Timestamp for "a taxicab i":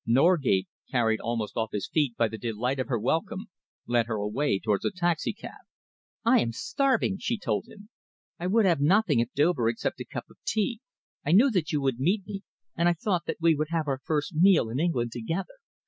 4.83-6.39